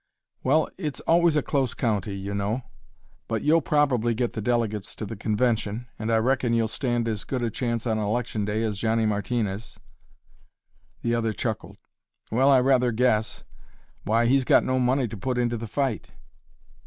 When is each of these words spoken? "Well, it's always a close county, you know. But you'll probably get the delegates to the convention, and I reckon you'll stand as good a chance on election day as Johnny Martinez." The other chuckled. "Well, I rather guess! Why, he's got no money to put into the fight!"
"Well, 0.41 0.67
it's 0.79 0.99
always 1.01 1.35
a 1.35 1.43
close 1.43 1.75
county, 1.75 2.15
you 2.17 2.33
know. 2.33 2.63
But 3.27 3.43
you'll 3.43 3.61
probably 3.61 4.15
get 4.15 4.33
the 4.33 4.41
delegates 4.41 4.95
to 4.95 5.05
the 5.05 5.15
convention, 5.15 5.85
and 5.99 6.11
I 6.11 6.17
reckon 6.17 6.55
you'll 6.55 6.69
stand 6.69 7.07
as 7.07 7.23
good 7.23 7.43
a 7.43 7.51
chance 7.51 7.85
on 7.85 7.99
election 7.99 8.43
day 8.43 8.63
as 8.63 8.79
Johnny 8.79 9.05
Martinez." 9.05 9.77
The 11.03 11.13
other 11.13 11.33
chuckled. 11.33 11.77
"Well, 12.31 12.49
I 12.49 12.61
rather 12.61 12.91
guess! 12.91 13.43
Why, 14.03 14.25
he's 14.25 14.43
got 14.43 14.63
no 14.63 14.79
money 14.79 15.07
to 15.07 15.15
put 15.17 15.37
into 15.37 15.55
the 15.55 15.67
fight!" 15.67 16.09